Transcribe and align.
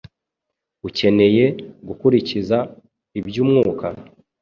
Ukeneye 0.87 1.45
gukurikiza 1.87 2.57
iby’Umwuka? 3.19 3.87